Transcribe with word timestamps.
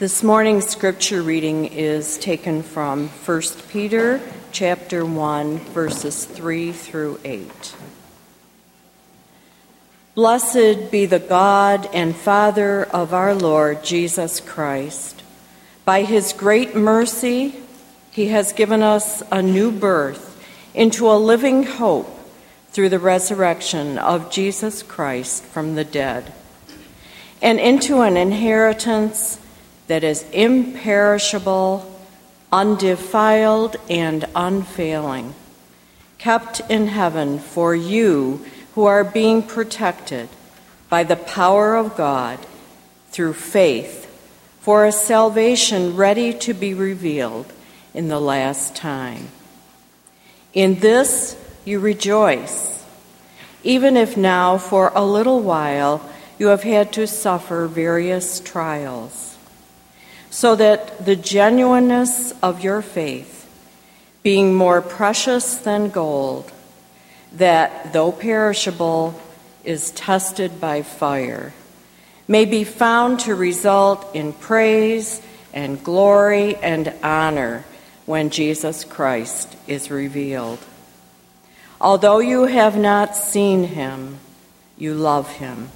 This 0.00 0.22
morning's 0.22 0.66
scripture 0.66 1.20
reading 1.20 1.66
is 1.66 2.16
taken 2.16 2.62
from 2.62 3.08
1 3.08 3.42
Peter 3.68 4.18
chapter 4.50 5.04
1 5.04 5.58
verses 5.58 6.24
3 6.24 6.72
through 6.72 7.20
8. 7.22 7.74
Blessed 10.14 10.90
be 10.90 11.04
the 11.04 11.18
God 11.18 11.86
and 11.92 12.16
Father 12.16 12.84
of 12.84 13.12
our 13.12 13.34
Lord 13.34 13.84
Jesus 13.84 14.40
Christ. 14.40 15.22
By 15.84 16.04
his 16.04 16.32
great 16.32 16.74
mercy, 16.74 17.56
he 18.10 18.28
has 18.28 18.54
given 18.54 18.82
us 18.82 19.22
a 19.30 19.42
new 19.42 19.70
birth 19.70 20.29
into 20.74 21.10
a 21.10 21.18
living 21.18 21.64
hope 21.64 22.08
through 22.70 22.88
the 22.88 22.98
resurrection 22.98 23.98
of 23.98 24.30
Jesus 24.30 24.82
Christ 24.82 25.42
from 25.44 25.74
the 25.74 25.84
dead, 25.84 26.32
and 27.42 27.58
into 27.58 28.02
an 28.02 28.16
inheritance 28.16 29.38
that 29.88 30.04
is 30.04 30.24
imperishable, 30.30 32.00
undefiled, 32.52 33.76
and 33.88 34.24
unfailing, 34.36 35.34
kept 36.18 36.60
in 36.70 36.86
heaven 36.86 37.38
for 37.38 37.74
you 37.74 38.44
who 38.74 38.84
are 38.84 39.02
being 39.02 39.42
protected 39.42 40.28
by 40.88 41.02
the 41.02 41.16
power 41.16 41.74
of 41.74 41.96
God 41.96 42.38
through 43.10 43.32
faith 43.32 44.06
for 44.60 44.84
a 44.84 44.92
salvation 44.92 45.96
ready 45.96 46.32
to 46.34 46.54
be 46.54 46.74
revealed 46.74 47.52
in 47.94 48.08
the 48.08 48.20
last 48.20 48.76
time. 48.76 49.28
In 50.52 50.80
this 50.80 51.36
you 51.64 51.78
rejoice, 51.78 52.84
even 53.62 53.96
if 53.96 54.16
now 54.16 54.58
for 54.58 54.90
a 54.94 55.04
little 55.04 55.40
while 55.40 56.08
you 56.38 56.48
have 56.48 56.62
had 56.62 56.92
to 56.94 57.06
suffer 57.06 57.66
various 57.66 58.40
trials 58.40 59.30
so 60.30 60.56
that 60.56 61.04
the 61.04 61.16
genuineness 61.16 62.32
of 62.40 62.62
your 62.62 62.80
faith, 62.82 63.48
being 64.22 64.54
more 64.54 64.80
precious 64.80 65.56
than 65.56 65.90
gold, 65.90 66.50
that 67.32 67.92
though 67.92 68.12
perishable 68.12 69.20
is 69.64 69.90
tested 69.90 70.60
by 70.60 70.82
fire, 70.82 71.52
may 72.26 72.44
be 72.44 72.64
found 72.64 73.20
to 73.20 73.34
result 73.34 74.14
in 74.14 74.32
praise 74.32 75.20
and 75.52 75.82
glory 75.82 76.56
and 76.56 76.92
honor 77.02 77.64
when 78.10 78.28
Jesus 78.28 78.82
Christ 78.82 79.56
is 79.68 79.88
revealed. 79.88 80.58
Although 81.80 82.18
you 82.18 82.46
have 82.46 82.76
not 82.76 83.14
seen 83.14 83.62
him, 83.62 84.18
you 84.76 84.94
love 84.94 85.30
him. 85.36 85.68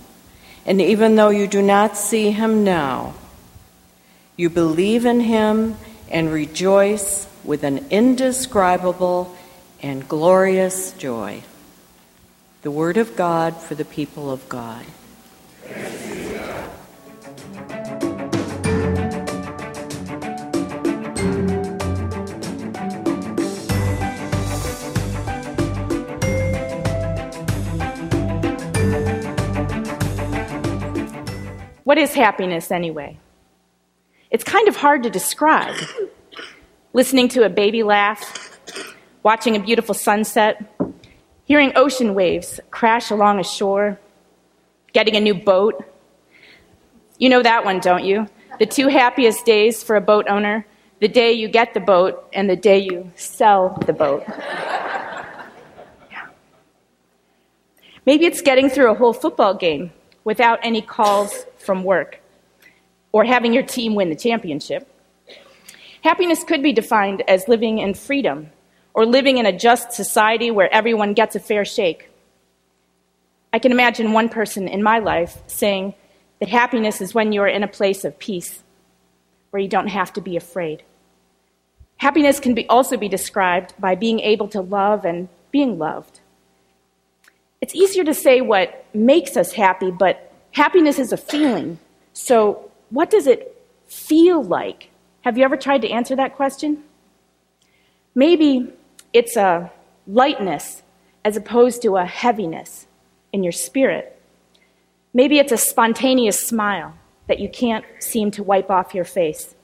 And 0.67 0.81
even 0.81 1.15
though 1.15 1.29
you 1.29 1.47
do 1.47 1.63
not 1.63 1.97
see 1.97 2.33
him 2.33 2.65
now, 2.65 3.15
you 4.37 4.51
believe 4.51 5.07
in 5.07 5.21
him 5.21 5.77
and 6.11 6.33
rejoice 6.33 7.29
with 7.45 7.63
an 7.63 7.87
indescribable 7.91 9.33
and 9.81 10.09
glorious 10.09 10.91
joy. 10.95 11.41
The 12.63 12.73
Word 12.73 12.97
of 12.97 13.15
God 13.15 13.57
for 13.59 13.77
the 13.77 13.85
people 13.85 14.29
of 14.29 14.49
God. 14.49 14.85
What 31.85 31.99
is 31.99 32.15
happiness 32.15 32.71
anyway? 32.71 33.19
It's 34.31 34.45
kind 34.45 34.69
of 34.69 34.77
hard 34.77 35.03
to 35.05 35.11
describe. 35.11 35.77
Listening 36.93 37.29
to 37.29 37.45
a 37.45 37.49
baby 37.49 37.83
laugh, 37.83 38.59
watching 39.23 39.55
a 39.55 39.61
beautiful 39.61 39.95
sunset, 39.95 40.63
hearing 41.45 41.73
ocean 41.77 42.15
waves 42.15 42.61
crash 42.71 43.11
along 43.11 43.39
a 43.39 43.45
shore, 43.45 43.99
getting 44.93 45.15
a 45.17 45.21
new 45.21 45.35
boat. 45.35 45.85
You 47.19 47.29
know 47.29 47.43
that 47.43 47.65
one, 47.65 47.81
don't 47.81 48.05
you? 48.05 48.29
The 48.59 48.67
two 48.67 48.89
happiest 48.89 49.45
days 49.45 49.83
for 49.83 49.97
a 49.97 50.01
boat 50.01 50.27
owner 50.29 50.67
the 51.01 51.09
day 51.09 51.33
you 51.33 51.49
get 51.49 51.75
the 51.75 51.81
boat 51.81 52.27
and 52.33 52.49
the 52.49 52.57
day 52.57 52.79
you 52.79 53.13
sell 53.15 53.77
the 53.85 53.93
boat. 53.93 54.25
Maybe 58.07 58.25
it's 58.25 58.41
getting 58.41 58.71
through 58.71 58.91
a 58.91 58.95
whole 58.95 59.13
football 59.13 59.55
game 59.55 59.93
without 60.25 60.61
any 60.63 60.81
calls 60.81 61.45
from 61.65 61.85
work 61.85 62.21
or 63.13 63.25
having 63.25 63.53
your 63.53 63.63
team 63.63 63.95
win 63.95 64.11
the 64.11 64.17
championship. 64.17 64.89
Happiness 66.03 66.45
could 66.45 66.63
be 66.63 66.73
defined 66.73 67.23
as 67.29 67.49
living 67.49 67.79
in 67.79 67.95
freedom 67.95 68.51
or 68.93 69.07
living 69.07 69.39
in 69.39 69.47
a 69.47 69.57
just 69.57 69.93
society 69.93 70.51
where 70.51 70.73
everyone 70.73 71.15
gets 71.15 71.35
a 71.35 71.41
fair 71.41 71.65
shake. 71.65 72.11
I 73.53 73.59
can 73.59 73.73
imagine 73.73 74.13
one 74.13 74.29
person 74.29 74.69
in 74.69 74.83
my 74.83 74.99
life 74.99 75.39
saying 75.47 75.95
that 76.41 76.49
happiness 76.49 77.01
is 77.01 77.15
when 77.15 77.33
you 77.33 77.41
are 77.43 77.49
in 77.49 77.63
a 77.63 77.69
place 77.69 78.05
of 78.05 78.19
peace, 78.19 78.63
where 79.51 79.63
you 79.63 79.69
don't 79.69 79.87
have 79.87 80.13
to 80.15 80.21
be 80.21 80.37
afraid. 80.37 80.83
Happiness 81.99 82.41
can 82.41 82.55
be 82.55 82.69
also 82.69 82.97
be 82.97 83.09
described 83.09 83.73
by 83.79 83.95
being 83.95 84.21
able 84.21 84.49
to 84.49 84.61
love 84.61 85.05
and 85.05 85.29
being 85.53 85.79
loved. 85.79 86.21
It's 87.61 87.75
easier 87.75 88.05
to 88.05 88.13
say 88.13 88.41
what 88.41 88.85
makes 88.93 89.37
us 89.37 89.53
happy, 89.53 89.91
but 89.91 90.34
happiness 90.55 90.99
is 90.99 91.13
a 91.13 91.17
feeling. 91.17 91.79
So 92.13 92.71
what 92.91 93.11
does 93.11 93.27
it 93.27 93.61
feel 93.87 94.43
like? 94.43 94.91
Have 95.23 95.37
you 95.37 95.45
ever 95.45 95.57
tried 95.57 95.83
to 95.83 95.91
answer 95.91 96.17
that 96.17 96.37
question? 96.37 96.83
Maybe 98.15 98.73
it's 99.13 99.37
a 99.37 99.71
lightness 100.07 100.83
as 101.25 101.37
opposed 101.37 101.83
to 101.83 101.97
a 101.97 102.07
heaviness 102.07 102.87
in 103.33 103.43
your 103.43 103.53
spirit. 103.53 104.17
Maybe 105.13 105.39
it's 105.39 105.53
a 105.53 105.57
spontaneous 105.57 106.39
smile 106.41 106.95
that 107.27 107.41
you 107.41 107.49
can't 107.49 107.85
seem 107.99 108.31
to 108.33 108.43
wipe 108.43 108.71
off 108.71 108.95
your 108.95 109.05
face. 109.05 109.55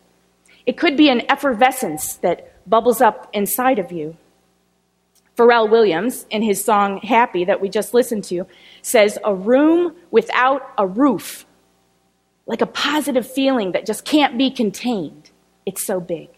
It 0.66 0.76
could 0.76 0.96
be 0.96 1.08
an 1.08 1.22
effervescence 1.30 2.14
that 2.16 2.52
bubbles 2.68 3.00
up 3.00 3.30
inside 3.32 3.78
of 3.78 3.92
you. 3.92 4.16
Pharrell 5.36 5.70
Williams, 5.70 6.26
in 6.30 6.42
his 6.42 6.62
song 6.62 6.98
Happy 6.98 7.44
that 7.44 7.60
we 7.60 7.68
just 7.68 7.94
listened 7.94 8.24
to, 8.24 8.46
says, 8.82 9.18
A 9.24 9.34
room 9.34 9.94
without 10.10 10.62
a 10.76 10.86
roof 10.86 11.46
like 12.46 12.60
a 12.60 12.66
positive 12.66 13.30
feeling 13.30 13.72
that 13.72 13.86
just 13.86 14.04
can't 14.04 14.36
be 14.36 14.50
contained. 14.50 15.30
It's 15.64 15.86
so 15.86 16.00
big. 16.00 16.28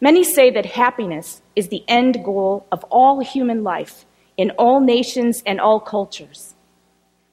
Many 0.00 0.22
say 0.22 0.50
that 0.50 0.66
happiness 0.66 1.42
is 1.56 1.68
the 1.68 1.82
end 1.88 2.24
goal 2.24 2.66
of 2.70 2.84
all 2.84 3.20
human 3.20 3.64
life 3.64 4.04
in 4.36 4.50
all 4.52 4.80
nations 4.80 5.42
and 5.44 5.60
all 5.60 5.80
cultures. 5.80 6.54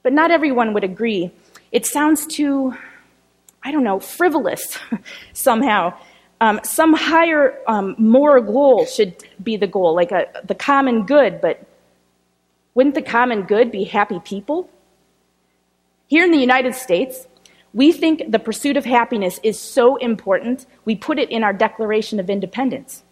But 0.02 0.12
not 0.12 0.30
everyone 0.30 0.72
would 0.74 0.84
agree. 0.84 1.30
It 1.72 1.86
sounds 1.86 2.26
too, 2.26 2.74
I 3.62 3.70
don't 3.70 3.84
know, 3.84 4.00
frivolous 4.00 4.78
somehow. 5.32 5.94
Um, 6.40 6.60
some 6.62 6.94
higher 6.94 7.58
um, 7.66 7.94
moral 7.98 8.42
goal 8.42 8.86
should 8.86 9.24
be 9.42 9.56
the 9.56 9.66
goal, 9.66 9.94
like 9.94 10.10
a, 10.10 10.26
the 10.44 10.54
common 10.54 11.04
good, 11.04 11.40
but 11.40 11.66
wouldn't 12.74 12.94
the 12.94 13.02
common 13.02 13.42
good 13.42 13.70
be 13.70 13.84
happy 13.84 14.20
people? 14.20 14.70
Here 16.06 16.24
in 16.24 16.30
the 16.30 16.38
United 16.38 16.74
States, 16.74 17.26
we 17.72 17.92
think 17.92 18.30
the 18.30 18.38
pursuit 18.38 18.76
of 18.76 18.84
happiness 18.84 19.38
is 19.42 19.58
so 19.58 19.96
important, 19.96 20.66
we 20.84 20.96
put 20.96 21.18
it 21.18 21.30
in 21.30 21.44
our 21.44 21.52
Declaration 21.52 22.18
of 22.18 22.30
Independence. 22.30 23.04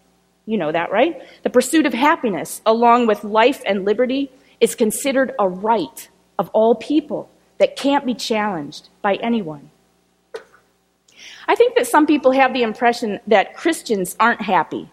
You 0.45 0.57
know 0.57 0.71
that, 0.71 0.91
right? 0.91 1.21
The 1.43 1.49
pursuit 1.49 1.85
of 1.85 1.93
happiness, 1.93 2.61
along 2.65 3.07
with 3.07 3.23
life 3.23 3.61
and 3.65 3.85
liberty, 3.85 4.31
is 4.59 4.75
considered 4.75 5.33
a 5.37 5.47
right 5.47 6.09
of 6.39 6.49
all 6.49 6.75
people 6.75 7.29
that 7.59 7.75
can't 7.75 8.05
be 8.05 8.15
challenged 8.15 8.89
by 9.01 9.15
anyone. 9.15 9.68
I 11.49 11.55
think 11.55 11.75
that 11.77 11.87
some 11.87 12.05
people 12.05 12.31
have 12.31 12.53
the 12.53 12.61
impression 12.61 13.19
that 13.25 13.55
Christians 13.55 14.15
aren't 14.19 14.39
happy, 14.39 14.87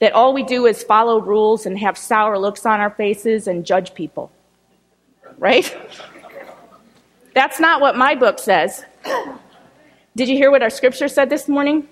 that 0.00 0.12
all 0.12 0.34
we 0.34 0.42
do 0.42 0.66
is 0.66 0.82
follow 0.82 1.18
rules 1.18 1.64
and 1.64 1.78
have 1.78 1.96
sour 1.96 2.38
looks 2.38 2.66
on 2.66 2.78
our 2.78 2.90
faces 2.90 3.48
and 3.48 3.64
judge 3.64 3.94
people. 3.94 4.30
Right? 5.38 5.74
That's 7.34 7.58
not 7.58 7.80
what 7.80 7.96
my 7.96 8.14
book 8.14 8.38
says. 8.38 8.84
Did 10.14 10.28
you 10.28 10.36
hear 10.36 10.50
what 10.50 10.62
our 10.62 10.68
scripture 10.68 11.08
said 11.08 11.30
this 11.30 11.48
morning? 11.48 11.88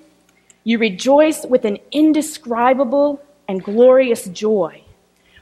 You 0.62 0.76
rejoice 0.76 1.46
with 1.46 1.64
an 1.64 1.78
indescribable 1.90 3.22
and 3.48 3.64
glorious 3.64 4.26
joy, 4.26 4.82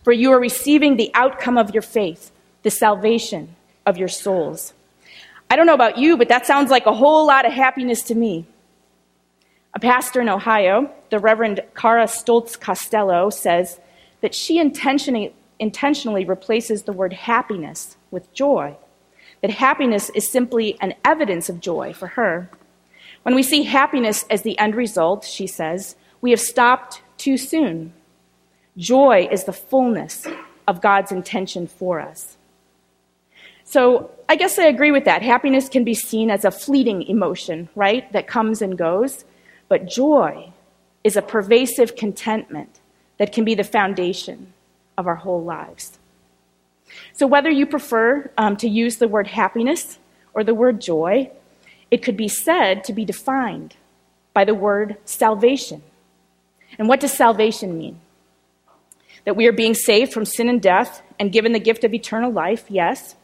for 0.05 0.13
you 0.13 0.31
are 0.31 0.39
receiving 0.39 0.97
the 0.97 1.11
outcome 1.15 1.59
of 1.59 1.75
your 1.75 1.83
faith, 1.83 2.31
the 2.63 2.71
salvation 2.71 3.57
of 3.85 3.99
your 3.99 4.07
souls. 4.07 4.75
I 5.55 5.57
don't 5.57 5.67
know 5.67 5.75
about 5.75 5.99
you, 5.99 6.17
but 6.17 6.29
that 6.31 6.47
sounds 6.47 6.69
like 6.69 6.85
a 6.87 6.93
whole 6.93 7.29
lot 7.29 7.47
of 7.47 7.53
happiness 7.53 8.03
to 8.03 8.17
me. 8.17 8.45
A 9.73 9.79
pastor 9.79 10.21
in 10.21 10.29
Ohio, 10.29 10.91
the 11.11 11.21
Reverend 11.21 11.61
Cara 11.77 12.07
Stoltz 12.07 12.59
Costello, 12.59 13.31
says 13.31 13.79
that 14.21 14.35
she 14.35 14.59
intentionally, 14.59 15.33
intentionally 15.61 16.25
replaces 16.25 16.83
the 16.83 16.93
word 16.93 17.13
happiness 17.13 17.97
with 18.11 18.35
joy, 18.35 18.77
that 19.43 19.53
happiness 19.53 20.11
is 20.11 20.29
simply 20.29 20.77
an 20.81 20.93
evidence 21.05 21.49
of 21.49 21.61
joy 21.61 21.93
for 21.93 22.09
her. 22.09 22.51
When 23.23 23.37
we 23.37 23.45
see 23.45 23.63
happiness 23.63 24.25
as 24.29 24.43
the 24.43 24.59
end 24.59 24.75
result, 24.75 25.25
she 25.25 25.47
says, 25.47 25.95
we 26.21 26.33
have 26.33 26.41
stopped 26.41 27.01
too 27.17 27.37
soon. 27.37 27.93
Joy 28.77 29.29
is 29.31 29.45
the 29.45 29.53
fullness 29.53 30.27
of 30.67 30.83
God's 30.83 31.13
intention 31.13 31.69
for 31.69 32.01
us. 32.01 32.39
So 33.75 34.13
I 34.29 34.37
guess 34.37 34.57
I 34.57 34.67
agree 34.67 34.93
with 34.93 35.05
that. 35.07 35.23
Happiness 35.23 35.69
can 35.69 35.83
be 35.83 35.95
seen 35.95 36.31
as 36.31 36.45
a 36.45 36.53
fleeting 36.53 37.03
emotion, 37.03 37.69
right, 37.75 38.11
that 38.13 38.29
comes 38.29 38.63
and 38.63 38.79
goes. 38.79 39.25
But 39.67 39.87
joy 39.87 40.53
is 41.03 41.17
a 41.17 41.23
pervasive 41.23 41.97
contentment 41.97 42.79
that 43.19 43.33
can 43.33 43.45
be 43.45 43.57
the 43.57 43.65
foundation 43.65 44.53
of 44.97 45.09
our 45.09 45.17
whole 45.17 45.43
lives. 45.43 45.99
So, 47.15 47.27
whether 47.27 47.51
you 47.51 47.67
prefer 47.67 48.31
um, 48.39 48.57
to 48.59 48.69
use 48.69 48.99
the 48.99 49.09
word 49.09 49.27
happiness 49.27 49.99
or 50.35 50.45
the 50.45 50.55
word 50.55 50.81
joy, 50.81 51.33
it 51.91 52.05
could 52.05 52.17
be 52.17 52.29
said 52.29 52.85
to 52.85 52.93
be 52.93 53.05
defined 53.05 53.75
by 54.35 54.45
the 54.45 54.55
word 54.55 54.99
salvation. 55.05 55.83
And 56.79 56.87
what 56.87 57.01
does 57.01 57.13
salvation 57.13 57.77
mean? 57.77 57.99
That 59.25 59.35
we 59.35 59.49
are 59.49 59.53
being 59.53 59.75
saved 59.75 60.13
from 60.13 60.27
sin 60.27 60.49
and 60.49 60.63
death 60.63 61.03
and 61.19 61.33
given 61.33 61.51
the 61.51 61.59
gift 61.59 61.83
of 61.83 61.93
eternal 61.93 62.31
life, 62.31 62.67
yes. 62.69 63.17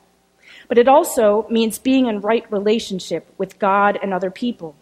But 0.70 0.78
it 0.78 0.87
also 0.87 1.49
means 1.50 1.81
being 1.81 2.06
in 2.06 2.20
right 2.20 2.46
relationship 2.49 3.26
with 3.37 3.58
God 3.58 3.99
and 4.00 4.14
other 4.14 4.31
people. 4.31 4.76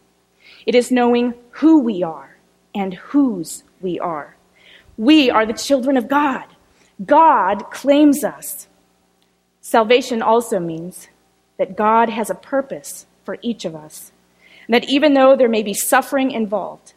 It 0.67 0.75
is 0.75 0.91
knowing 0.93 1.33
who 1.53 1.79
we 1.79 2.03
are 2.03 2.37
and 2.75 2.93
whose 2.93 3.65
we 3.81 3.99
are. 3.99 4.37
We 4.99 5.31
are 5.31 5.47
the 5.47 5.55
children 5.55 5.97
of 5.97 6.07
God. 6.07 6.45
God 7.07 7.71
claims 7.71 8.23
us. 8.23 8.69
Salvation 9.63 10.21
also 10.21 10.61
means 10.61 11.09
that 11.57 11.75
God 11.75 12.11
has 12.11 12.29
a 12.29 12.35
purpose 12.35 13.07
for 13.25 13.39
each 13.41 13.65
of 13.65 13.75
us. 13.75 14.13
And 14.67 14.75
that 14.75 14.91
even 14.91 15.15
though 15.15 15.37
there 15.37 15.49
may 15.49 15.63
be 15.63 15.73
suffering 15.73 16.33
involved, 16.33 16.93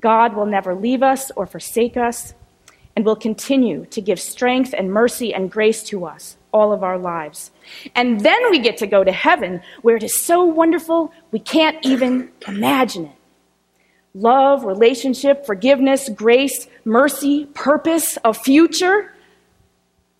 God 0.00 0.34
will 0.34 0.46
never 0.46 0.74
leave 0.74 1.04
us 1.04 1.30
or 1.36 1.46
forsake 1.46 1.96
us 1.96 2.34
and 2.96 3.04
will 3.04 3.16
continue 3.16 3.84
to 3.90 4.00
give 4.00 4.18
strength 4.18 4.74
and 4.76 4.90
mercy 4.90 5.32
and 5.32 5.50
grace 5.50 5.82
to 5.84 6.06
us 6.06 6.38
all 6.52 6.72
of 6.72 6.82
our 6.82 6.98
lives. 6.98 7.50
And 7.94 8.20
then 8.22 8.50
we 8.50 8.58
get 8.58 8.78
to 8.78 8.86
go 8.86 9.04
to 9.04 9.12
heaven 9.12 9.60
where 9.82 9.96
it 9.96 10.02
is 10.02 10.18
so 10.18 10.42
wonderful 10.44 11.12
we 11.30 11.38
can't 11.38 11.76
even 11.84 12.30
imagine 12.48 13.04
it 13.06 13.12
love, 14.14 14.64
relationship, 14.64 15.44
forgiveness, 15.44 16.08
grace, 16.08 16.68
mercy, 16.86 17.44
purpose, 17.52 18.16
a 18.24 18.32
future. 18.32 19.12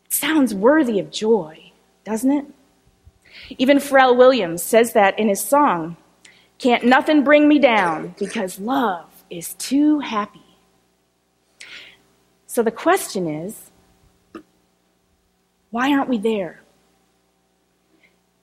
It 0.05 0.13
sounds 0.13 0.55
worthy 0.55 1.01
of 1.01 1.11
joy, 1.11 1.73
doesn't 2.05 2.31
it? 2.31 2.45
Even 3.57 3.79
Pharrell 3.79 4.17
Williams 4.17 4.63
says 4.63 4.93
that 4.93 5.19
in 5.19 5.29
his 5.31 5.43
song, 5.43 5.97
Can't 6.59 6.85
Nothing 6.85 7.25
Bring 7.25 7.49
Me 7.49 7.59
Down 7.59 8.15
because 8.19 8.61
love 8.61 9.07
is 9.31 9.55
too 9.55 10.01
happy. 10.01 10.46
So 12.57 12.63
the 12.63 12.71
question 12.71 13.29
is, 13.29 13.71
why 15.71 15.93
aren't 15.93 16.09
we 16.09 16.17
there? 16.17 16.63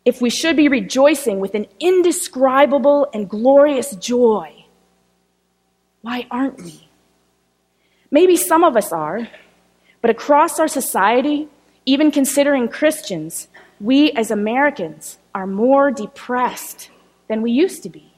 If 0.05 0.21
we 0.21 0.29
should 0.29 0.55
be 0.55 0.67
rejoicing 0.67 1.39
with 1.39 1.55
an 1.55 1.65
indescribable 1.79 3.07
and 3.11 3.27
glorious 3.27 3.95
joy, 3.95 4.65
why 6.03 6.27
aren't 6.29 6.61
we? 6.61 6.87
Maybe 8.11 8.37
some 8.37 8.63
of 8.63 8.77
us 8.77 8.91
are, 8.91 9.27
but 10.01 10.11
across 10.11 10.59
our 10.59 10.67
society, 10.67 11.47
even 11.87 12.11
considering 12.11 12.67
Christians, 12.67 13.47
we 13.81 14.11
as 14.11 14.29
Americans 14.29 15.17
are 15.33 15.47
more 15.47 15.89
depressed 15.89 16.91
than 17.29 17.41
we 17.41 17.49
used 17.49 17.81
to 17.81 17.89
be. 17.89 18.13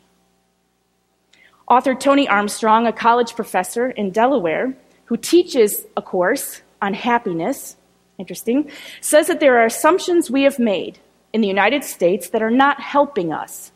Author 1.69 1.95
Tony 1.95 2.27
Armstrong, 2.27 2.85
a 2.85 2.91
college 2.91 3.33
professor 3.33 3.91
in 3.91 4.11
Delaware 4.11 4.75
who 5.05 5.17
teaches 5.17 5.85
a 5.95 6.01
course 6.01 6.61
on 6.81 6.93
happiness, 6.93 7.77
interesting, 8.17 8.69
says 9.01 9.27
that 9.27 9.39
there 9.39 9.57
are 9.57 9.65
assumptions 9.65 10.29
we 10.29 10.43
have 10.43 10.59
made 10.59 10.99
in 11.33 11.41
the 11.41 11.47
United 11.47 11.83
States 11.83 12.29
that 12.29 12.41
are 12.41 12.51
not 12.51 12.79
helping 12.79 13.33
us. 13.33 13.71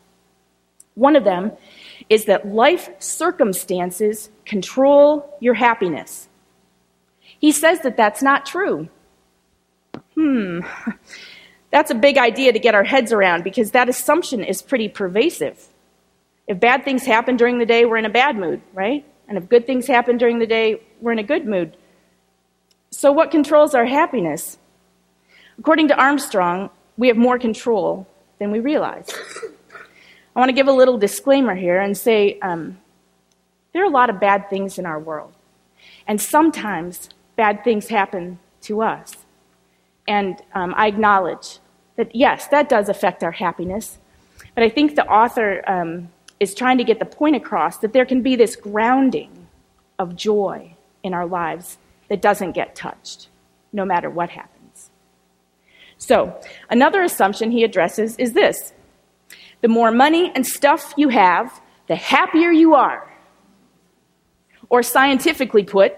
One 0.94 1.16
of 1.16 1.24
them 1.24 1.52
is 2.08 2.24
that 2.24 2.48
life 2.48 2.90
circumstances 2.98 4.30
control 4.44 5.36
your 5.40 5.54
happiness. 5.54 6.28
He 7.38 7.52
says 7.52 7.80
that 7.80 7.96
that's 7.96 8.22
not 8.22 8.44
true. 8.44 8.88
Hmm, 10.14 10.60
that's 11.70 11.90
a 11.90 11.94
big 11.94 12.18
idea 12.18 12.52
to 12.52 12.58
get 12.58 12.74
our 12.74 12.84
heads 12.84 13.12
around 13.12 13.44
because 13.44 13.70
that 13.70 13.88
assumption 13.88 14.42
is 14.42 14.60
pretty 14.60 14.88
pervasive. 14.88 15.68
If 16.46 16.58
bad 16.58 16.84
things 16.84 17.04
happen 17.04 17.36
during 17.36 17.58
the 17.58 17.66
day, 17.66 17.84
we're 17.84 17.96
in 17.96 18.04
a 18.04 18.10
bad 18.10 18.36
mood, 18.36 18.60
right? 18.74 19.04
And 19.30 19.38
if 19.38 19.48
good 19.48 19.64
things 19.64 19.86
happen 19.86 20.18
during 20.18 20.40
the 20.40 20.46
day, 20.46 20.82
we're 21.00 21.12
in 21.12 21.20
a 21.20 21.22
good 21.22 21.46
mood. 21.46 21.76
So, 22.90 23.12
what 23.12 23.30
controls 23.30 23.76
our 23.76 23.86
happiness? 23.86 24.58
According 25.56 25.86
to 25.88 25.94
Armstrong, 25.96 26.68
we 26.96 27.06
have 27.06 27.16
more 27.16 27.38
control 27.38 28.08
than 28.40 28.50
we 28.50 28.58
realize. 28.58 29.08
I 30.34 30.38
want 30.38 30.48
to 30.48 30.52
give 30.52 30.66
a 30.66 30.72
little 30.72 30.98
disclaimer 30.98 31.54
here 31.54 31.80
and 31.80 31.96
say 31.96 32.40
um, 32.40 32.78
there 33.72 33.82
are 33.82 33.86
a 33.86 33.90
lot 33.90 34.10
of 34.10 34.18
bad 34.18 34.50
things 34.50 34.78
in 34.78 34.86
our 34.86 34.98
world. 34.98 35.32
And 36.08 36.20
sometimes 36.20 37.08
bad 37.36 37.62
things 37.62 37.86
happen 37.86 38.40
to 38.62 38.82
us. 38.82 39.16
And 40.08 40.42
um, 40.54 40.74
I 40.76 40.88
acknowledge 40.88 41.60
that, 41.94 42.16
yes, 42.16 42.48
that 42.48 42.68
does 42.68 42.88
affect 42.88 43.22
our 43.22 43.30
happiness. 43.30 43.98
But 44.56 44.64
I 44.64 44.68
think 44.68 44.96
the 44.96 45.06
author 45.06 45.62
um, 45.70 46.08
is 46.40 46.54
trying 46.54 46.78
to 46.78 46.84
get 46.84 46.98
the 46.98 47.04
point 47.04 47.36
across 47.36 47.78
that 47.78 47.92
there 47.92 48.06
can 48.06 48.22
be 48.22 48.34
this 48.34 48.56
grounding 48.56 49.46
of 49.98 50.16
joy 50.16 50.74
in 51.02 51.14
our 51.14 51.26
lives 51.26 51.78
that 52.08 52.22
doesn't 52.22 52.52
get 52.52 52.74
touched, 52.74 53.28
no 53.72 53.84
matter 53.84 54.10
what 54.10 54.30
happens. 54.30 54.90
So, 55.98 56.40
another 56.70 57.02
assumption 57.02 57.50
he 57.50 57.62
addresses 57.62 58.16
is 58.16 58.32
this 58.32 58.72
the 59.60 59.68
more 59.68 59.92
money 59.92 60.32
and 60.34 60.46
stuff 60.46 60.94
you 60.96 61.10
have, 61.10 61.60
the 61.86 61.96
happier 61.96 62.50
you 62.50 62.74
are. 62.74 63.06
Or 64.70 64.82
scientifically 64.82 65.64
put, 65.64 65.94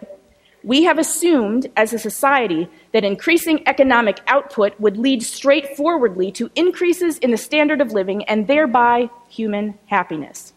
we 0.64 0.84
have 0.84 0.98
assumed 0.98 1.70
as 1.76 1.92
a 1.92 1.98
society 1.98 2.68
that 2.92 3.04
increasing 3.04 3.66
economic 3.66 4.20
output 4.26 4.78
would 4.78 4.96
lead 4.96 5.22
straightforwardly 5.22 6.30
to 6.32 6.50
increases 6.54 7.18
in 7.18 7.30
the 7.30 7.36
standard 7.36 7.80
of 7.80 7.92
living 7.92 8.24
and 8.24 8.46
thereby 8.46 9.10
human 9.28 9.78
happiness. 9.86 10.52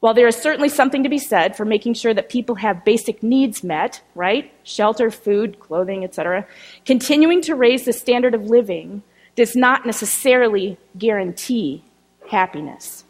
While 0.00 0.14
there 0.14 0.28
is 0.28 0.36
certainly 0.36 0.70
something 0.70 1.02
to 1.02 1.10
be 1.10 1.18
said 1.18 1.56
for 1.56 1.66
making 1.66 1.94
sure 1.94 2.14
that 2.14 2.30
people 2.30 2.54
have 2.56 2.84
basic 2.86 3.22
needs 3.22 3.62
met, 3.62 4.00
right? 4.14 4.50
Shelter, 4.62 5.10
food, 5.10 5.60
clothing, 5.60 6.04
etc., 6.04 6.46
continuing 6.86 7.42
to 7.42 7.54
raise 7.54 7.84
the 7.84 7.92
standard 7.92 8.34
of 8.34 8.44
living 8.44 9.02
does 9.36 9.54
not 9.54 9.84
necessarily 9.84 10.78
guarantee 10.96 11.84
happiness. 12.30 13.04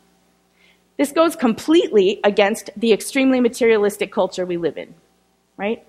This 0.97 1.13
goes 1.13 1.37
completely 1.37 2.21
against 2.25 2.71
the 2.77 2.93
extremely 2.93 3.41
materialistic 3.41 4.13
culture 4.13 4.45
we 4.45 4.57
live 4.57 4.77
in, 4.77 4.95
right? 5.61 5.87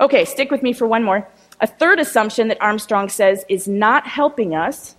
Okay, 0.00 0.24
stick 0.24 0.50
with 0.50 0.62
me 0.62 0.72
for 0.72 0.86
one 0.86 1.04
more. 1.04 1.28
A 1.60 1.66
third 1.66 2.00
assumption 2.00 2.48
that 2.48 2.60
Armstrong 2.60 3.10
says 3.10 3.44
is 3.48 3.68
not 3.68 4.06
helping 4.06 4.54
us 4.54 4.96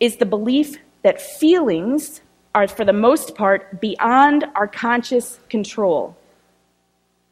is 0.00 0.16
the 0.16 0.26
belief 0.26 0.76
that 1.02 1.20
feelings 1.20 2.22
are, 2.54 2.66
for 2.66 2.84
the 2.84 2.92
most 2.92 3.36
part, 3.36 3.80
beyond 3.80 4.44
our 4.56 4.66
conscious 4.66 5.38
control. 5.48 6.16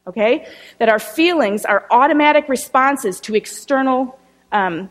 Okay? 0.07 0.47
That 0.77 0.87
our 0.87 0.99
feelings 0.99 1.65
are 1.65 1.85
automatic 1.91 2.47
responses 2.47 3.19
to 3.21 3.35
external 3.35 4.17
um, 4.53 4.89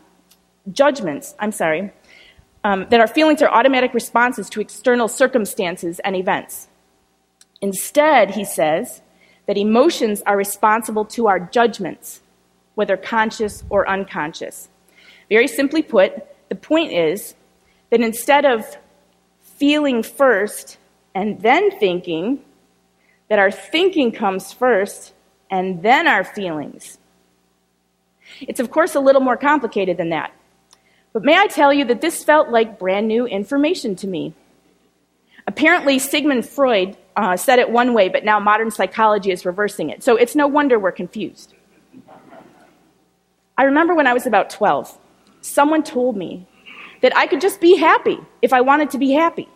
judgments, 0.71 1.33
I'm 1.39 1.51
sorry, 1.51 1.91
um, 2.63 2.85
that 2.91 2.99
our 2.99 3.07
feelings 3.07 3.41
are 3.41 3.49
automatic 3.49 3.95
responses 3.95 4.47
to 4.51 4.61
external 4.61 5.07
circumstances 5.07 5.99
and 6.01 6.15
events. 6.15 6.67
Instead, 7.61 8.31
he 8.31 8.45
says 8.45 9.01
that 9.49 9.57
emotions 9.57 10.21
are 10.27 10.37
responsible 10.37 11.03
to 11.03 11.25
our 11.25 11.39
judgments, 11.39 12.21
whether 12.75 12.95
conscious 12.95 13.63
or 13.71 13.89
unconscious. 13.89 14.69
Very 15.27 15.47
simply 15.47 15.81
put, 15.81 16.13
the 16.49 16.55
point 16.55 16.93
is 16.93 17.33
that 17.89 17.99
instead 17.99 18.45
of 18.45 18.77
feeling 19.41 20.03
first 20.03 20.77
and 21.15 21.41
then 21.41 21.71
thinking, 21.79 22.43
that 23.29 23.39
our 23.39 23.49
thinking 23.49 24.11
comes 24.11 24.53
first 24.53 25.13
and 25.49 25.81
then 25.81 26.07
our 26.07 26.23
feelings. 26.23 26.99
It's, 28.41 28.59
of 28.59 28.69
course, 28.69 28.93
a 28.93 28.99
little 28.99 29.21
more 29.21 29.35
complicated 29.35 29.97
than 29.97 30.09
that. 30.09 30.31
But 31.11 31.23
may 31.23 31.35
I 31.35 31.47
tell 31.47 31.73
you 31.73 31.85
that 31.85 32.01
this 32.01 32.23
felt 32.23 32.49
like 32.49 32.77
brand 32.77 33.07
new 33.07 33.25
information 33.25 33.95
to 33.95 34.07
me. 34.07 34.35
Apparently, 35.59 35.99
Sigmund 35.99 36.47
Freud 36.47 36.95
uh, 37.17 37.35
said 37.35 37.59
it 37.59 37.69
one 37.69 37.93
way, 37.93 38.07
but 38.07 38.23
now 38.23 38.39
modern 38.39 38.71
psychology 38.71 39.29
is 39.29 39.45
reversing 39.45 39.89
it. 39.89 40.01
So 40.01 40.15
it's 40.15 40.33
no 40.33 40.47
wonder 40.47 40.79
we're 40.79 40.93
confused. 40.93 41.53
I 43.57 43.63
remember 43.63 43.93
when 43.93 44.07
I 44.07 44.13
was 44.13 44.25
about 44.25 44.49
12, 44.49 44.97
someone 45.41 45.83
told 45.83 46.15
me 46.15 46.47
that 47.01 47.13
I 47.13 47.27
could 47.27 47.41
just 47.41 47.59
be 47.59 47.75
happy 47.75 48.19
if 48.41 48.53
I 48.53 48.61
wanted 48.61 48.89
to 48.91 48.97
be 48.97 49.11
happy. 49.11 49.49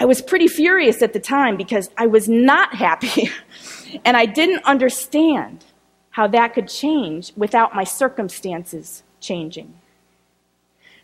I 0.00 0.04
was 0.04 0.20
pretty 0.20 0.48
furious 0.48 1.00
at 1.00 1.12
the 1.12 1.20
time 1.20 1.56
because 1.56 1.90
I 1.96 2.08
was 2.08 2.28
not 2.28 2.74
happy 2.74 3.30
and 4.04 4.16
I 4.16 4.26
didn't 4.26 4.64
understand 4.64 5.64
how 6.10 6.26
that 6.26 6.54
could 6.54 6.66
change 6.66 7.32
without 7.36 7.72
my 7.72 7.84
circumstances 7.84 9.04
changing. 9.20 9.74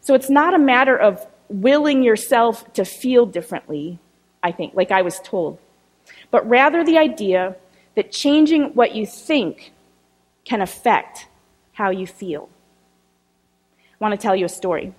So 0.01 0.15
it's 0.15 0.31
not 0.31 0.53
a 0.53 0.59
matter 0.59 0.99
of 0.99 1.25
willing 1.51 2.03
yourself 2.03 2.73
to 2.75 2.85
feel 2.85 3.27
differently, 3.27 3.99
I 4.43 4.53
think, 4.53 4.75
like 4.75 4.91
I 4.91 5.03
was 5.03 5.21
told, 5.21 5.59
but 6.31 6.49
rather 6.49 6.85
the 6.85 6.99
idea 6.99 7.57
that 7.97 8.13
changing 8.13 8.75
what 8.75 8.95
you 8.95 9.05
think 9.05 9.73
can 10.45 10.63
affect 10.63 11.27
how 11.73 11.91
you 11.91 12.07
feel. 12.07 12.49
I 13.79 13.97
want 13.99 14.19
to 14.19 14.23
tell 14.23 14.37
you 14.37 14.47
a 14.47 14.49
story. 14.49 14.95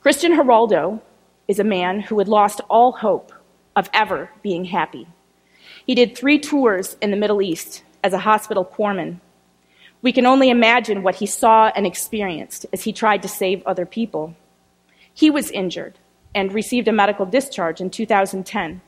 Christian 0.00 0.32
Geraldo 0.32 1.00
is 1.48 1.58
a 1.58 1.64
man 1.64 2.00
who 2.00 2.18
had 2.18 2.28
lost 2.28 2.60
all 2.70 2.92
hope 2.92 3.32
of 3.74 3.90
ever 3.92 4.30
being 4.42 4.64
happy. 4.64 5.06
He 5.86 5.94
did 5.94 6.16
three 6.16 6.38
tours 6.38 6.96
in 7.02 7.10
the 7.10 7.16
Middle 7.16 7.42
East 7.42 7.82
as 8.02 8.12
a 8.12 8.18
hospital 8.18 8.64
corpsman. 8.64 9.20
We 10.02 10.12
can 10.12 10.26
only 10.26 10.50
imagine 10.50 11.02
what 11.02 11.16
he 11.16 11.26
saw 11.26 11.72
and 11.74 11.86
experienced 11.86 12.66
as 12.72 12.84
he 12.84 12.92
tried 12.92 13.22
to 13.22 13.28
save 13.28 13.62
other 13.66 13.84
people. 13.84 14.34
He 15.16 15.30
was 15.30 15.50
injured 15.50 15.98
and 16.32 16.52
received 16.52 16.86
a 16.86 16.92
medical 16.92 17.26
discharge 17.26 17.80
in 17.80 17.90
2010. 17.90 18.80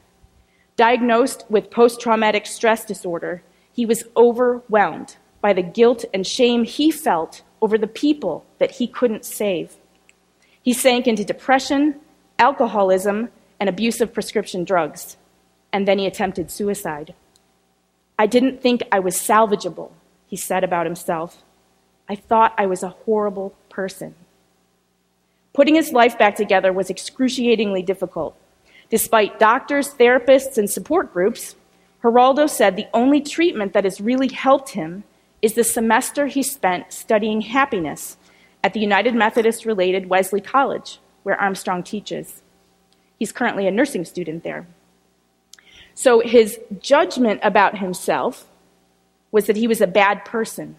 Diagnosed 0.76 1.44
with 1.50 1.72
post 1.72 2.00
traumatic 2.00 2.46
stress 2.46 2.84
disorder, 2.84 3.42
he 3.72 3.84
was 3.84 4.04
overwhelmed 4.16 5.16
by 5.40 5.52
the 5.52 5.62
guilt 5.62 6.04
and 6.14 6.24
shame 6.24 6.62
he 6.62 6.92
felt 6.92 7.42
over 7.60 7.76
the 7.76 7.88
people 7.88 8.46
that 8.58 8.72
he 8.72 8.86
couldn't 8.86 9.24
save. 9.24 9.76
He 10.62 10.72
sank 10.72 11.08
into 11.08 11.24
depression 11.24 12.00
alcoholism, 12.38 13.30
and 13.58 13.68
abuse 13.68 14.00
of 14.00 14.14
prescription 14.14 14.64
drugs. 14.64 15.16
And 15.72 15.86
then 15.86 15.98
he 15.98 16.06
attempted 16.06 16.50
suicide. 16.50 17.14
I 18.18 18.26
didn't 18.26 18.62
think 18.62 18.82
I 18.92 19.00
was 19.00 19.16
salvageable, 19.16 19.90
he 20.26 20.36
said 20.36 20.64
about 20.64 20.86
himself. 20.86 21.42
I 22.08 22.14
thought 22.14 22.54
I 22.56 22.66
was 22.66 22.82
a 22.82 22.90
horrible 23.04 23.54
person. 23.68 24.14
Putting 25.58 25.74
his 25.74 25.90
life 25.90 26.16
back 26.16 26.36
together 26.36 26.72
was 26.72 26.88
excruciatingly 26.88 27.82
difficult. 27.82 28.36
Despite 28.90 29.40
doctors, 29.40 29.92
therapists, 29.92 30.56
and 30.56 30.70
support 30.70 31.12
groups, 31.12 31.56
Geraldo 32.00 32.48
said 32.48 32.76
the 32.76 32.86
only 32.94 33.20
treatment 33.20 33.72
that 33.72 33.82
has 33.82 34.00
really 34.00 34.28
helped 34.28 34.68
him 34.68 35.02
is 35.42 35.54
the 35.54 35.64
semester 35.64 36.26
he 36.26 36.44
spent 36.44 36.92
studying 36.92 37.40
happiness 37.40 38.16
at 38.62 38.72
the 38.72 38.78
United 38.78 39.16
Methodist 39.16 39.64
related 39.64 40.08
Wesley 40.08 40.40
College 40.40 41.00
where 41.24 41.34
Armstrong 41.34 41.82
teaches. 41.82 42.40
He's 43.18 43.32
currently 43.32 43.66
a 43.66 43.72
nursing 43.72 44.04
student 44.04 44.44
there. 44.44 44.68
So 45.92 46.20
his 46.20 46.60
judgment 46.78 47.40
about 47.42 47.78
himself 47.78 48.46
was 49.32 49.46
that 49.46 49.56
he 49.56 49.66
was 49.66 49.80
a 49.80 49.88
bad 49.88 50.24
person 50.24 50.76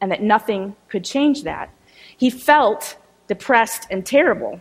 and 0.00 0.10
that 0.10 0.20
nothing 0.20 0.74
could 0.88 1.04
change 1.04 1.44
that. 1.44 1.70
He 2.16 2.28
felt 2.28 2.96
depressed 3.28 3.86
and 3.90 4.04
terrible. 4.04 4.60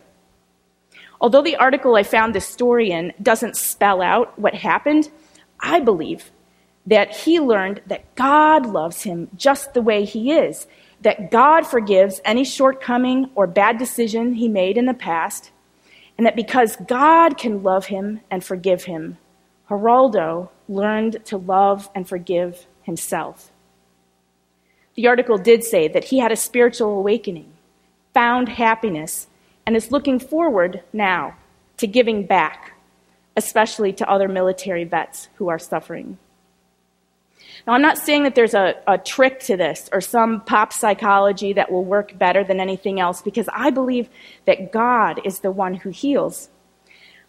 Although 1.21 1.43
the 1.43 1.55
article 1.55 1.95
I 1.95 2.03
found 2.03 2.35
this 2.35 2.47
story 2.47 2.91
in 2.91 3.13
doesn't 3.21 3.57
spell 3.57 4.01
out 4.01 4.37
what 4.37 4.53
happened, 4.53 5.09
I 5.59 5.79
believe 5.79 6.31
that 6.85 7.15
he 7.15 7.39
learned 7.39 7.81
that 7.87 8.15
God 8.15 8.65
loves 8.65 9.03
him 9.03 9.29
just 9.35 9.73
the 9.73 9.81
way 9.81 10.05
he 10.05 10.31
is 10.31 10.67
that 11.05 11.29
God 11.29 11.67
forgives 11.67 12.19
any 12.25 12.43
shortcoming 12.43 13.29
or 13.35 13.45
bad 13.45 13.77
decision 13.77 14.33
he 14.33 14.47
made 14.47 14.75
in 14.75 14.85
the 14.85 14.93
past, 14.93 15.51
and 16.17 16.25
that 16.25 16.35
because 16.35 16.77
God 16.77 17.37
can 17.37 17.61
love 17.61 17.85
him 17.85 18.21
and 18.31 18.43
forgive 18.43 18.85
him, 18.85 19.19
Geraldo 19.69 20.49
learned 20.67 21.23
to 21.25 21.37
love 21.37 21.89
and 21.93 22.07
forgive 22.07 22.65
himself. 22.81 23.51
The 24.95 25.07
article 25.07 25.37
did 25.37 25.63
say 25.63 25.87
that 25.89 26.05
he 26.05 26.17
had 26.17 26.31
a 26.31 26.37
spiritual 26.37 26.97
awakening, 26.97 27.51
found 28.15 28.47
happiness, 28.47 29.27
and 29.65 29.75
is 29.75 29.91
looking 29.91 30.19
forward 30.19 30.81
now 30.93 31.35
to 31.77 31.85
giving 31.85 32.25
back, 32.25 32.73
especially 33.35 33.91
to 33.91 34.09
other 34.09 34.29
military 34.29 34.85
vets 34.85 35.27
who 35.35 35.49
are 35.49 35.59
suffering. 35.59 36.17
Now, 37.67 37.73
I'm 37.73 37.81
not 37.81 37.97
saying 37.97 38.23
that 38.23 38.33
there's 38.33 38.53
a, 38.53 38.75
a 38.87 38.97
trick 38.97 39.41
to 39.41 39.57
this 39.57 39.89
or 39.91 39.99
some 39.99 40.41
pop 40.41 40.71
psychology 40.71 41.51
that 41.53 41.69
will 41.69 41.83
work 41.83 42.17
better 42.17 42.41
than 42.41 42.61
anything 42.61 43.01
else 43.01 43.21
because 43.21 43.49
I 43.51 43.69
believe 43.69 44.07
that 44.45 44.71
God 44.71 45.19
is 45.25 45.39
the 45.39 45.51
one 45.51 45.73
who 45.73 45.89
heals. 45.89 46.49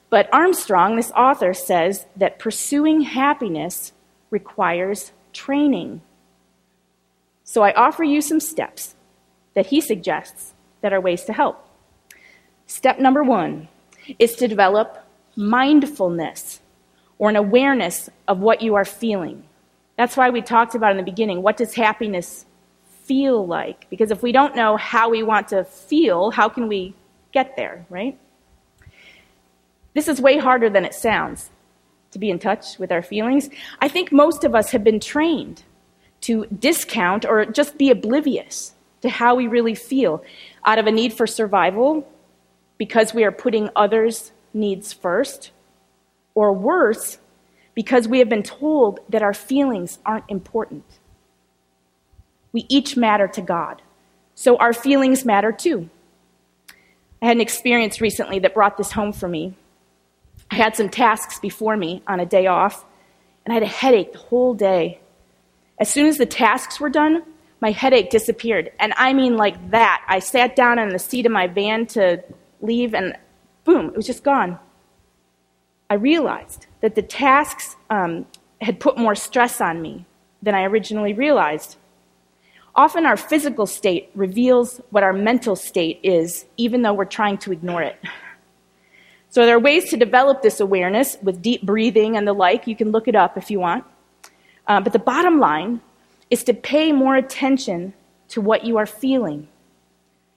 But 0.08 0.32
Armstrong, 0.32 0.94
this 0.94 1.10
author, 1.12 1.52
says 1.52 2.06
that 2.16 2.38
pursuing 2.38 3.00
happiness 3.00 3.92
requires 4.30 5.10
training. 5.32 6.02
So 7.42 7.62
I 7.62 7.72
offer 7.72 8.04
you 8.04 8.20
some 8.20 8.40
steps 8.40 8.94
that 9.54 9.66
he 9.66 9.80
suggests 9.80 10.52
that 10.80 10.92
are 10.92 11.00
ways 11.00 11.24
to 11.24 11.32
help. 11.32 11.68
Step 12.66 12.98
number 12.98 13.22
one 13.22 13.68
is 14.18 14.34
to 14.36 14.48
develop 14.48 15.04
mindfulness 15.36 16.60
or 17.18 17.30
an 17.30 17.36
awareness 17.36 18.10
of 18.28 18.40
what 18.40 18.62
you 18.62 18.74
are 18.74 18.84
feeling. 18.84 19.44
That's 19.96 20.16
why 20.16 20.30
we 20.30 20.42
talked 20.42 20.74
about 20.74 20.90
in 20.90 20.96
the 20.96 21.02
beginning 21.02 21.42
what 21.42 21.56
does 21.56 21.74
happiness 21.74 22.44
feel 23.04 23.46
like? 23.46 23.88
Because 23.88 24.10
if 24.10 24.22
we 24.22 24.32
don't 24.32 24.56
know 24.56 24.76
how 24.76 25.08
we 25.08 25.22
want 25.22 25.48
to 25.48 25.64
feel, 25.64 26.30
how 26.30 26.48
can 26.48 26.68
we 26.68 26.94
get 27.32 27.56
there, 27.56 27.86
right? 27.88 28.18
This 29.94 30.08
is 30.08 30.20
way 30.20 30.38
harder 30.38 30.68
than 30.68 30.84
it 30.84 30.94
sounds 30.94 31.50
to 32.10 32.18
be 32.18 32.30
in 32.30 32.38
touch 32.38 32.78
with 32.78 32.92
our 32.92 33.02
feelings. 33.02 33.48
I 33.80 33.88
think 33.88 34.12
most 34.12 34.44
of 34.44 34.54
us 34.54 34.70
have 34.70 34.84
been 34.84 35.00
trained 35.00 35.62
to 36.22 36.46
discount 36.46 37.24
or 37.24 37.44
just 37.44 37.78
be 37.78 37.90
oblivious 37.90 38.74
to 39.02 39.08
how 39.08 39.34
we 39.34 39.46
really 39.46 39.74
feel 39.74 40.22
out 40.64 40.78
of 40.78 40.86
a 40.86 40.92
need 40.92 41.12
for 41.12 41.26
survival 41.26 42.06
because 42.78 43.14
we 43.14 43.24
are 43.24 43.32
putting 43.32 43.70
others' 43.74 44.32
needs 44.52 44.92
first, 44.92 45.50
or 46.34 46.52
worse, 46.52 47.18
because 47.74 48.08
we 48.08 48.18
have 48.18 48.28
been 48.28 48.42
told 48.42 49.00
that 49.08 49.22
our 49.22 49.34
feelings 49.34 49.98
aren't 50.04 50.28
important. 50.28 50.84
We 52.52 52.66
each 52.68 52.96
matter 52.96 53.28
to 53.28 53.42
God, 53.42 53.82
so 54.34 54.56
our 54.56 54.72
feelings 54.72 55.24
matter 55.24 55.52
too. 55.52 55.88
I 57.22 57.26
had 57.26 57.36
an 57.36 57.40
experience 57.40 58.00
recently 58.00 58.38
that 58.40 58.54
brought 58.54 58.76
this 58.76 58.92
home 58.92 59.12
for 59.12 59.28
me. 59.28 59.54
I 60.50 60.56
had 60.56 60.76
some 60.76 60.88
tasks 60.88 61.38
before 61.38 61.76
me 61.76 62.02
on 62.06 62.20
a 62.20 62.26
day 62.26 62.46
off, 62.46 62.84
and 63.44 63.52
I 63.52 63.54
had 63.54 63.62
a 63.62 63.66
headache 63.66 64.12
the 64.12 64.18
whole 64.18 64.54
day. 64.54 65.00
As 65.78 65.88
soon 65.90 66.06
as 66.06 66.18
the 66.18 66.26
tasks 66.26 66.78
were 66.78 66.90
done, 66.90 67.22
my 67.60 67.70
headache 67.70 68.10
disappeared. 68.10 68.70
And 68.78 68.92
I 68.96 69.12
mean, 69.12 69.36
like 69.36 69.70
that. 69.70 70.04
I 70.08 70.18
sat 70.18 70.56
down 70.56 70.78
in 70.78 70.90
the 70.90 70.98
seat 70.98 71.26
of 71.26 71.32
my 71.32 71.46
van 71.46 71.86
to 71.88 72.22
leave, 72.60 72.94
and 72.94 73.16
boom, 73.64 73.86
it 73.86 73.96
was 73.96 74.06
just 74.06 74.22
gone. 74.22 74.58
I 75.88 75.94
realized 75.94 76.66
that 76.80 76.94
the 76.94 77.02
tasks 77.02 77.76
um, 77.90 78.26
had 78.60 78.80
put 78.80 78.98
more 78.98 79.14
stress 79.14 79.60
on 79.60 79.80
me 79.80 80.04
than 80.42 80.54
I 80.54 80.64
originally 80.64 81.12
realized. 81.12 81.76
Often 82.74 83.06
our 83.06 83.16
physical 83.16 83.66
state 83.66 84.10
reveals 84.14 84.80
what 84.90 85.02
our 85.02 85.14
mental 85.14 85.56
state 85.56 85.98
is, 86.02 86.44
even 86.56 86.82
though 86.82 86.92
we're 86.92 87.06
trying 87.06 87.38
to 87.38 87.52
ignore 87.52 87.82
it. 87.82 87.98
So 89.28 89.44
there 89.44 89.56
are 89.56 89.60
ways 89.60 89.90
to 89.90 89.98
develop 89.98 90.40
this 90.40 90.60
awareness 90.60 91.18
with 91.22 91.42
deep 91.42 91.60
breathing 91.60 92.16
and 92.16 92.26
the 92.26 92.32
like. 92.32 92.66
You 92.66 92.74
can 92.74 92.90
look 92.90 93.06
it 93.06 93.14
up 93.14 93.36
if 93.36 93.50
you 93.50 93.60
want. 93.60 93.84
Uh, 94.66 94.80
but 94.80 94.94
the 94.94 94.98
bottom 94.98 95.38
line 95.40 95.82
is 96.30 96.44
to 96.44 96.54
pay 96.54 96.92
more 96.92 97.16
attention 97.16 97.92
to 98.28 98.40
what 98.40 98.64
you 98.64 98.76
are 98.76 98.86
feeling. 98.86 99.48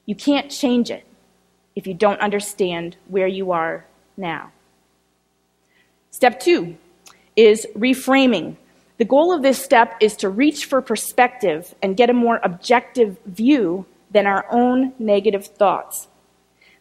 You 0.05 0.15
can't 0.15 0.51
change 0.51 0.91
it 0.91 1.05
if 1.75 1.87
you 1.87 1.93
don't 1.93 2.19
understand 2.19 2.97
where 3.07 3.27
you 3.27 3.51
are 3.51 3.85
now. 4.17 4.51
Step 6.11 6.39
two 6.39 6.77
is 7.35 7.65
reframing. 7.75 8.57
The 8.97 9.05
goal 9.05 9.33
of 9.33 9.41
this 9.41 9.63
step 9.63 9.95
is 10.01 10.15
to 10.17 10.29
reach 10.29 10.65
for 10.65 10.81
perspective 10.81 11.73
and 11.81 11.95
get 11.95 12.09
a 12.09 12.13
more 12.13 12.39
objective 12.43 13.17
view 13.25 13.85
than 14.11 14.27
our 14.27 14.45
own 14.51 14.93
negative 14.99 15.45
thoughts. 15.45 16.07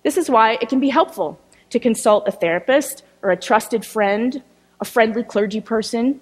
This 0.03 0.17
is 0.17 0.31
why 0.31 0.59
it 0.61 0.69
can 0.69 0.81
be 0.81 0.89
helpful 0.89 1.39
to 1.71 1.79
consult 1.79 2.27
a 2.27 2.33
therapist 2.33 3.05
or 3.23 3.31
a 3.31 3.37
trusted 3.37 3.85
friend, 3.85 4.43
a 4.81 4.85
friendly 4.85 5.23
clergy 5.23 5.61
person, 5.61 6.21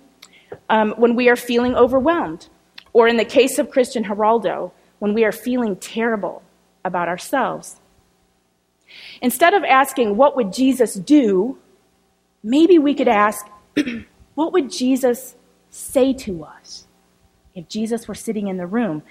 um, 0.69 0.93
when 0.97 1.15
we 1.15 1.29
are 1.29 1.37
feeling 1.37 1.75
overwhelmed, 1.75 2.49
or 2.97 3.07
in 3.09 3.17
the 3.17 3.25
case 3.39 3.59
of 3.59 3.71
Christian 3.71 4.05
Geraldo, 4.05 4.73
when 5.01 5.13
we 5.13 5.23
are 5.25 5.33
feeling 5.33 5.77
terrible 5.77 6.43
about 6.85 7.09
ourselves. 7.09 7.77
Instead 9.21 9.53
of 9.53 9.63
asking, 9.65 10.17
What 10.17 10.37
would 10.37 10.53
Jesus 10.53 10.95
do? 10.95 11.59
maybe 12.47 12.79
we 12.79 12.95
could 12.95 13.09
ask, 13.09 13.45
what 14.35 14.53
would 14.53 14.71
Jesus 14.71 15.35
say 15.69 16.13
to 16.13 16.45
us 16.45 16.87
if 17.55 17.69
Jesus 17.69 18.07
were 18.07 18.15
sitting 18.15 18.47
in 18.47 18.57
the 18.57 18.67
room? 18.67 19.03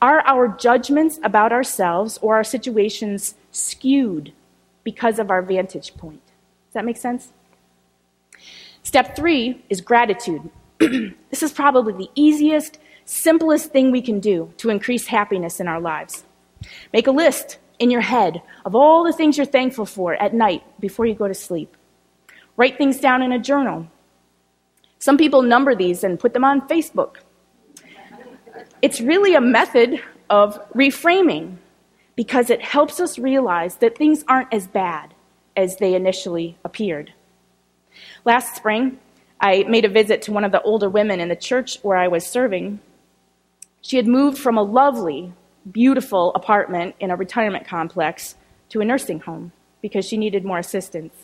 Are 0.00 0.20
our 0.26 0.48
judgments 0.48 1.20
about 1.22 1.52
ourselves 1.52 2.18
or 2.22 2.36
our 2.36 2.44
situations 2.44 3.34
skewed 3.52 4.32
because 4.82 5.18
of 5.18 5.30
our 5.30 5.42
vantage 5.42 5.94
point? 5.96 6.24
Does 6.66 6.74
that 6.74 6.84
make 6.86 6.96
sense? 6.96 7.32
Step 8.82 9.14
three 9.14 9.62
is 9.68 9.82
gratitude. 9.82 10.48
this 10.78 11.42
is 11.42 11.52
probably 11.52 11.92
the 11.92 12.10
easiest, 12.14 12.78
simplest 13.08 13.72
thing 13.72 13.90
we 13.90 14.02
can 14.02 14.20
do 14.20 14.52
to 14.58 14.68
increase 14.68 15.06
happiness 15.06 15.60
in 15.60 15.68
our 15.68 15.80
lives. 15.80 16.24
Make 16.92 17.06
a 17.06 17.12
list 17.12 17.58
in 17.78 17.90
your 17.90 18.02
head 18.02 18.42
of 18.64 18.74
all 18.74 19.04
the 19.04 19.12
things 19.12 19.36
you're 19.36 19.46
thankful 19.46 19.86
for 19.86 20.14
at 20.14 20.34
night 20.34 20.62
before 20.78 21.06
you 21.06 21.14
go 21.14 21.26
to 21.26 21.34
sleep. 21.34 21.76
Write 22.56 22.76
things 22.76 23.00
down 23.00 23.22
in 23.22 23.32
a 23.32 23.38
journal. 23.38 23.86
Some 24.98 25.16
people 25.16 25.42
number 25.42 25.74
these 25.74 26.04
and 26.04 26.18
put 26.18 26.34
them 26.34 26.44
on 26.44 26.68
Facebook. 26.68 27.16
It's 28.82 29.00
really 29.00 29.34
a 29.34 29.40
method 29.40 30.02
of 30.28 30.60
reframing 30.72 31.56
because 32.16 32.50
it 32.50 32.60
helps 32.60 33.00
us 33.00 33.18
realize 33.18 33.76
that 33.76 33.96
things 33.96 34.24
aren't 34.28 34.52
as 34.52 34.66
bad 34.66 35.14
as 35.56 35.76
they 35.76 35.94
initially 35.94 36.58
appeared. 36.64 37.12
Last 38.24 38.56
spring, 38.56 38.98
I 39.40 39.62
made 39.62 39.84
a 39.84 39.88
visit 39.88 40.22
to 40.22 40.32
one 40.32 40.44
of 40.44 40.52
the 40.52 40.62
older 40.62 40.88
women 40.88 41.20
in 41.20 41.28
the 41.28 41.36
church 41.36 41.78
where 41.82 41.96
I 41.96 42.08
was 42.08 42.26
serving. 42.26 42.80
She 43.80 43.96
had 43.96 44.06
moved 44.06 44.38
from 44.38 44.58
a 44.58 44.62
lovely, 44.62 45.32
beautiful 45.70 46.32
apartment 46.34 46.94
in 47.00 47.10
a 47.10 47.16
retirement 47.16 47.66
complex 47.66 48.34
to 48.70 48.80
a 48.80 48.84
nursing 48.84 49.20
home 49.20 49.52
because 49.80 50.04
she 50.04 50.16
needed 50.16 50.44
more 50.44 50.58
assistance. 50.58 51.14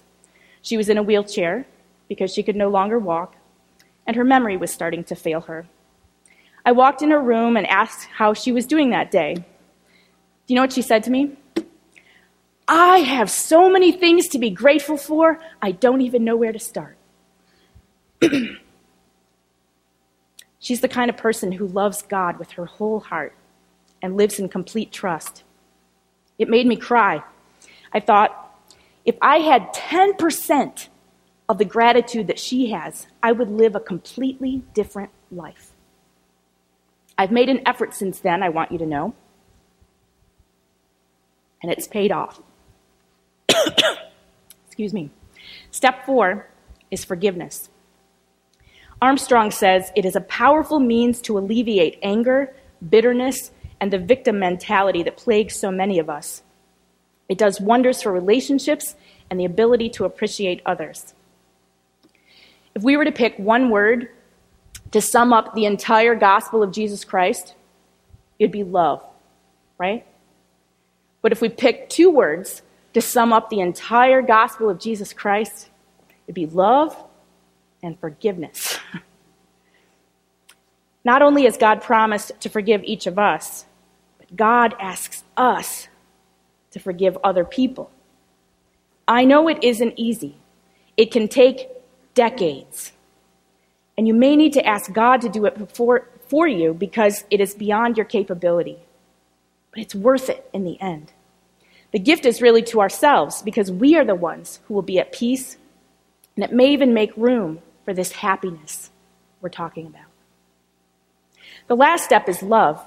She 0.62 0.76
was 0.76 0.88
in 0.88 0.98
a 0.98 1.02
wheelchair 1.02 1.66
because 2.08 2.32
she 2.32 2.42
could 2.42 2.56
no 2.56 2.68
longer 2.68 2.98
walk, 2.98 3.36
and 4.06 4.16
her 4.16 4.24
memory 4.24 4.56
was 4.56 4.72
starting 4.72 5.04
to 5.04 5.14
fail 5.14 5.42
her. 5.42 5.66
I 6.64 6.72
walked 6.72 7.02
in 7.02 7.10
her 7.10 7.20
room 7.20 7.56
and 7.56 7.66
asked 7.66 8.08
how 8.16 8.32
she 8.32 8.52
was 8.52 8.66
doing 8.66 8.90
that 8.90 9.10
day. 9.10 9.34
Do 9.34 9.44
you 10.46 10.54
know 10.54 10.62
what 10.62 10.72
she 10.72 10.82
said 10.82 11.02
to 11.04 11.10
me? 11.10 11.36
I 12.66 12.98
have 12.98 13.30
so 13.30 13.68
many 13.70 13.92
things 13.92 14.28
to 14.28 14.38
be 14.38 14.48
grateful 14.48 14.96
for, 14.96 15.38
I 15.60 15.72
don't 15.72 16.00
even 16.00 16.24
know 16.24 16.36
where 16.36 16.52
to 16.52 16.58
start. 16.58 16.96
She's 20.64 20.80
the 20.80 20.88
kind 20.88 21.10
of 21.10 21.18
person 21.18 21.52
who 21.52 21.66
loves 21.66 22.00
God 22.00 22.38
with 22.38 22.52
her 22.52 22.64
whole 22.64 22.98
heart 22.98 23.36
and 24.00 24.16
lives 24.16 24.38
in 24.38 24.48
complete 24.48 24.92
trust. 24.92 25.42
It 26.38 26.48
made 26.48 26.66
me 26.66 26.74
cry. 26.74 27.22
I 27.92 28.00
thought, 28.00 28.58
if 29.04 29.14
I 29.20 29.40
had 29.40 29.74
10% 29.74 30.88
of 31.50 31.58
the 31.58 31.66
gratitude 31.66 32.28
that 32.28 32.38
she 32.38 32.70
has, 32.70 33.06
I 33.22 33.32
would 33.32 33.50
live 33.50 33.76
a 33.76 33.80
completely 33.80 34.62
different 34.72 35.10
life. 35.30 35.72
I've 37.18 37.30
made 37.30 37.50
an 37.50 37.60
effort 37.66 37.92
since 37.92 38.20
then, 38.20 38.42
I 38.42 38.48
want 38.48 38.72
you 38.72 38.78
to 38.78 38.86
know, 38.86 39.14
and 41.62 41.70
it's 41.70 41.86
paid 41.86 42.10
off. 42.10 42.40
Excuse 44.66 44.94
me. 44.94 45.10
Step 45.70 46.06
four 46.06 46.48
is 46.90 47.04
forgiveness. 47.04 47.68
Armstrong 49.04 49.50
says 49.50 49.92
it 49.94 50.06
is 50.06 50.16
a 50.16 50.22
powerful 50.22 50.80
means 50.80 51.20
to 51.20 51.36
alleviate 51.36 51.98
anger, 52.02 52.54
bitterness, 52.88 53.50
and 53.78 53.92
the 53.92 53.98
victim 53.98 54.38
mentality 54.38 55.02
that 55.02 55.18
plagues 55.18 55.54
so 55.54 55.70
many 55.70 55.98
of 55.98 56.08
us. 56.08 56.42
It 57.28 57.36
does 57.36 57.60
wonders 57.60 58.00
for 58.00 58.10
relationships 58.10 58.96
and 59.28 59.38
the 59.38 59.44
ability 59.44 59.90
to 59.90 60.06
appreciate 60.06 60.62
others. 60.64 61.12
If 62.74 62.82
we 62.82 62.96
were 62.96 63.04
to 63.04 63.12
pick 63.12 63.38
one 63.38 63.68
word 63.68 64.08
to 64.92 65.02
sum 65.02 65.34
up 65.34 65.54
the 65.54 65.66
entire 65.66 66.14
gospel 66.14 66.62
of 66.62 66.72
Jesus 66.72 67.04
Christ, 67.04 67.54
it'd 68.38 68.52
be 68.52 68.64
love, 68.64 69.04
right? 69.76 70.06
But 71.20 71.32
if 71.32 71.42
we 71.42 71.50
pick 71.50 71.90
two 71.90 72.08
words 72.08 72.62
to 72.94 73.02
sum 73.02 73.34
up 73.34 73.50
the 73.50 73.60
entire 73.60 74.22
gospel 74.22 74.70
of 74.70 74.80
Jesus 74.80 75.12
Christ, 75.12 75.68
it'd 76.26 76.34
be 76.34 76.46
love 76.46 76.96
and 77.84 77.98
forgiveness. 77.98 78.78
Not 81.04 81.22
only 81.22 81.44
has 81.44 81.56
God 81.56 81.82
promised 81.82 82.32
to 82.40 82.48
forgive 82.48 82.82
each 82.84 83.06
of 83.06 83.18
us, 83.18 83.66
but 84.18 84.34
God 84.34 84.74
asks 84.80 85.22
us 85.36 85.88
to 86.70 86.80
forgive 86.80 87.18
other 87.22 87.44
people. 87.44 87.90
I 89.06 89.24
know 89.24 89.48
it 89.48 89.62
isn't 89.62 89.94
easy, 89.96 90.36
it 90.96 91.12
can 91.12 91.28
take 91.28 91.68
decades. 92.14 92.92
And 93.96 94.08
you 94.08 94.14
may 94.14 94.34
need 94.34 94.54
to 94.54 94.66
ask 94.66 94.92
God 94.92 95.20
to 95.20 95.28
do 95.28 95.44
it 95.44 95.56
before, 95.56 96.08
for 96.26 96.48
you 96.48 96.74
because 96.74 97.24
it 97.30 97.40
is 97.40 97.54
beyond 97.54 97.96
your 97.96 98.06
capability. 98.06 98.78
But 99.70 99.82
it's 99.82 99.94
worth 99.94 100.28
it 100.28 100.48
in 100.52 100.64
the 100.64 100.80
end. 100.80 101.12
The 101.92 101.98
gift 102.00 102.26
is 102.26 102.42
really 102.42 102.62
to 102.62 102.80
ourselves 102.80 103.42
because 103.42 103.70
we 103.70 103.94
are 103.96 104.04
the 104.04 104.16
ones 104.16 104.58
who 104.66 104.74
will 104.74 104.82
be 104.82 104.98
at 104.98 105.12
peace, 105.12 105.58
and 106.34 106.44
it 106.44 106.52
may 106.52 106.72
even 106.72 106.92
make 106.92 107.16
room 107.16 107.60
for 107.84 107.94
this 107.94 108.12
happiness 108.12 108.90
we're 109.40 109.48
talking 109.48 109.86
about. 109.86 110.06
The 111.66 111.76
last 111.76 112.04
step 112.04 112.28
is 112.28 112.42
love. 112.42 112.82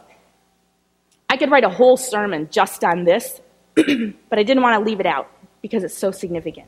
I 1.30 1.38
could 1.38 1.52
write 1.52 1.64
a 1.64 1.70
whole 1.70 1.98
sermon 1.98 2.50
just 2.52 2.84
on 2.84 3.04
this, 3.04 3.42
but 3.76 4.40
I 4.40 4.44
didn't 4.44 4.64
want 4.64 4.82
to 4.82 4.90
leave 4.90 5.00
it 5.00 5.06
out 5.06 5.30
because 5.62 5.84
it's 5.84 5.98
so 5.98 6.12
significant. 6.12 6.68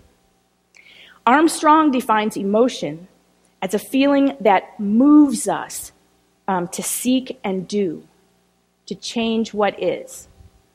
Armstrong 1.25 1.91
defines 1.91 2.35
emotion 2.37 3.07
as 3.61 3.73
a 3.73 3.79
feeling 3.79 4.35
that 4.41 4.79
moves 4.79 5.47
us 5.47 5.91
um, 6.47 6.67
to 6.69 6.81
seek 6.81 7.39
and 7.43 7.67
do, 7.67 8.03
to 8.87 8.95
change 8.95 9.53
what 9.53 9.81
is 9.81 10.29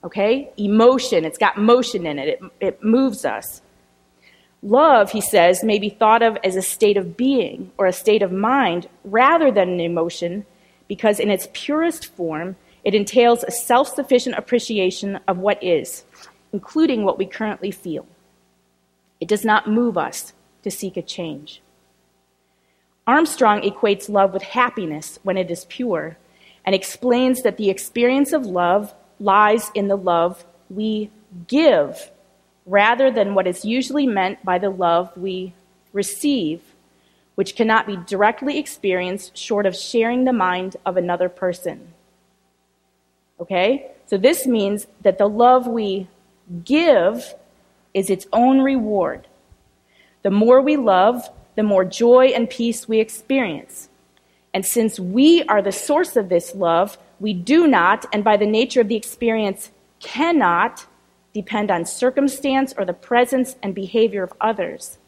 okay? 0.05 0.53
Emotion, 0.57 1.25
it's 1.25 1.39
got 1.39 1.57
motion 1.57 2.07
in 2.07 2.19
it, 2.19 2.29
it, 2.29 2.41
it 2.61 2.85
moves 2.85 3.25
us. 3.25 3.63
Love, 4.65 5.11
he 5.11 5.21
says, 5.21 5.63
may 5.63 5.79
be 5.79 5.91
thought 5.91 6.23
of 6.23 6.39
as 6.43 6.57
a 6.57 6.63
state 6.63 6.97
of 6.97 7.19
being 7.19 7.71
or 7.77 7.85
a 7.85 7.93
state 7.93 8.23
of 8.23 8.33
mind 8.33 8.89
rather 9.05 9.53
than 9.53 9.69
an 9.69 9.81
emotion 9.81 10.47
because, 10.89 11.21
in 11.21 11.31
its 11.31 11.49
purest 11.53 12.07
form, 12.17 12.57
it 12.83 12.95
entails 12.95 13.45
a 13.45 13.51
self 13.51 13.89
sufficient 13.89 14.37
appreciation 14.37 15.21
of 15.29 15.37
what 15.37 15.63
is, 15.63 16.05
including 16.51 17.05
what 17.05 17.19
we 17.19 17.27
currently 17.27 17.71
feel. 17.71 18.07
It 19.21 19.29
does 19.29 19.45
not 19.45 19.69
move 19.69 19.99
us 19.99 20.33
to 20.63 20.71
seek 20.71 20.97
a 20.97 21.03
change. 21.03 21.61
Armstrong 23.07 23.61
equates 23.61 24.09
love 24.09 24.33
with 24.33 24.43
happiness 24.43 25.19
when 25.23 25.37
it 25.37 25.51
is 25.51 25.67
pure 25.67 26.17
and 26.65 26.75
explains 26.75 27.43
that 27.43 27.59
the 27.59 27.69
experience 27.69 28.33
of 28.33 28.47
love 28.47 28.95
lies 29.21 29.71
in 29.75 29.89
the 29.89 29.97
love 29.97 30.47
we 30.71 31.11
give 31.47 32.11
rather 32.67 33.11
than 33.11 33.35
what 33.35 33.47
is 33.47 33.65
usually 33.65 34.07
meant 34.07 34.45
by 34.45 34.59
the 34.59 34.71
love 34.71 35.15
we 35.17 35.53
receive, 35.93 36.63
which 37.35 37.57
cannot 37.57 37.87
be 37.87 37.97
directly 38.07 38.59
experienced 38.59 39.37
short 39.37 39.67
of 39.67 39.77
sharing 39.77 40.25
the 40.25 40.33
mind 40.33 40.77
of 40.87 40.97
another 40.97 41.29
person. 41.29 41.93
Okay? 43.41 43.91
So 44.07 44.17
this 44.17 44.47
means 44.47 44.87
that 45.03 45.19
the 45.19 45.29
love 45.29 45.67
we 45.67 46.09
give 46.65 47.35
is 47.93 48.11
its 48.11 48.27
own 48.33 48.61
reward. 48.61 49.27
The 50.23 50.31
more 50.31 50.61
we 50.61 50.77
love, 50.77 51.29
the 51.55 51.63
more 51.63 51.85
joy 51.85 52.27
and 52.27 52.49
peace 52.49 52.89
we 52.89 52.99
experience. 52.99 53.89
And 54.53 54.65
since 54.65 55.01
we 55.01 55.43
are 55.45 55.63
the 55.63 55.73
source 55.73 56.17
of 56.17 56.29
this 56.29 56.55
love, 56.55 56.97
we 57.21 57.33
do 57.33 57.67
not, 57.67 58.07
and 58.13 58.23
by 58.23 58.37
the 58.37 58.47
nature 58.47 58.81
of 58.81 58.89
the 58.89 58.97
experience, 58.97 59.71
cannot 60.01 60.87
depend 61.35 61.71
on 61.71 61.85
circumstance 61.85 62.73
or 62.79 62.85
the 62.85 62.95
presence 62.95 63.57
and 63.63 63.75
behavior 63.75 64.23
of 64.23 64.33
others 64.41 64.99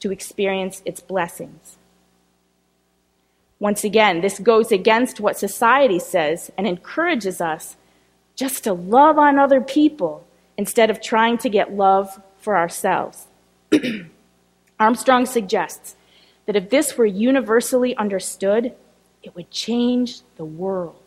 to 0.00 0.12
experience 0.12 0.82
its 0.84 1.00
blessings. 1.00 1.78
Once 3.58 3.84
again, 3.84 4.20
this 4.20 4.38
goes 4.38 4.70
against 4.70 5.20
what 5.20 5.38
society 5.38 5.98
says 5.98 6.50
and 6.58 6.66
encourages 6.66 7.40
us 7.40 7.76
just 8.34 8.64
to 8.64 8.72
love 8.74 9.16
on 9.16 9.38
other 9.38 9.62
people 9.62 10.26
instead 10.58 10.90
of 10.90 11.00
trying 11.00 11.38
to 11.38 11.48
get 11.48 11.72
love 11.72 12.20
for 12.36 12.56
ourselves. 12.56 13.28
Armstrong 14.78 15.24
suggests 15.24 15.96
that 16.44 16.56
if 16.56 16.68
this 16.68 16.98
were 16.98 17.06
universally 17.06 17.96
understood, 17.96 18.74
it 19.22 19.34
would 19.34 19.50
change 19.50 20.20
the 20.36 20.44
world. 20.44 21.02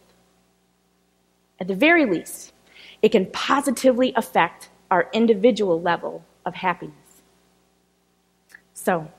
At 1.60 1.68
the 1.68 1.76
very 1.76 2.06
least, 2.06 2.52
it 3.02 3.10
can 3.10 3.26
positively 3.28 4.14
affect 4.16 4.70
our 4.92 5.10
individual 5.14 5.82
level 5.82 6.26
of 6.46 6.56
happiness. 6.56 6.96
So, 8.74 9.12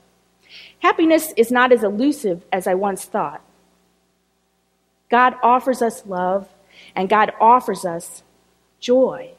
happiness 0.80 1.32
is 1.36 1.50
not 1.50 1.72
as 1.72 1.82
elusive 1.82 2.44
as 2.52 2.66
I 2.66 2.74
once 2.74 3.04
thought. 3.04 3.42
God 5.08 5.34
offers 5.42 5.82
us 5.82 6.06
love, 6.06 6.48
and 6.94 7.08
God 7.08 7.32
offers 7.40 7.84
us 7.84 8.22
joy. 8.78 9.32